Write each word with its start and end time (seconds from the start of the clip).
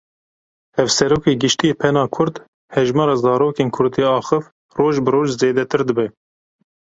Hevserokê 0.77 1.33
Giştî 1.41 1.65
yê 1.69 1.75
Pena 1.81 2.03
Kurd, 2.15 2.35
Hejmara 2.75 3.15
zarokên 3.23 3.69
kurdîaxiv 3.75 4.43
roj 4.77 4.95
bi 5.03 5.09
roj 5.13 5.29
zêdetir 5.39 5.81
dibe. 5.87 6.05